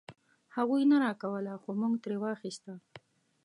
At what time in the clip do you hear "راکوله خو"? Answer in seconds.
1.05-1.69